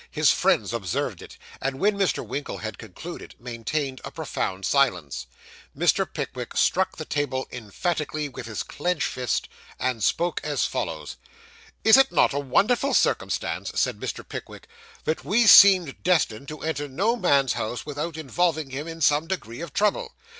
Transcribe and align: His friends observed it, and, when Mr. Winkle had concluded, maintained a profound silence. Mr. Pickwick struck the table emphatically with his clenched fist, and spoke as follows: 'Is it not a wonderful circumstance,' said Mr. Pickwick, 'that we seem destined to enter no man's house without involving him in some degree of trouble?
His 0.09 0.31
friends 0.31 0.73
observed 0.73 1.21
it, 1.21 1.37
and, 1.61 1.77
when 1.77 1.95
Mr. 1.95 2.25
Winkle 2.25 2.57
had 2.57 2.79
concluded, 2.79 3.35
maintained 3.37 4.01
a 4.03 4.09
profound 4.09 4.65
silence. 4.65 5.27
Mr. 5.77 6.11
Pickwick 6.11 6.57
struck 6.57 6.95
the 6.97 7.05
table 7.05 7.47
emphatically 7.51 8.27
with 8.27 8.47
his 8.47 8.63
clenched 8.63 9.05
fist, 9.07 9.47
and 9.79 10.03
spoke 10.03 10.41
as 10.43 10.65
follows: 10.65 11.17
'Is 11.83 11.97
it 11.97 12.11
not 12.11 12.33
a 12.33 12.39
wonderful 12.39 12.95
circumstance,' 12.95 13.79
said 13.79 13.99
Mr. 13.99 14.27
Pickwick, 14.27 14.67
'that 15.03 15.23
we 15.23 15.45
seem 15.45 15.85
destined 16.01 16.47
to 16.47 16.61
enter 16.63 16.87
no 16.87 17.15
man's 17.15 17.53
house 17.53 17.85
without 17.85 18.17
involving 18.17 18.71
him 18.71 18.87
in 18.87 19.01
some 19.01 19.27
degree 19.27 19.61
of 19.61 19.71
trouble? 19.71 20.15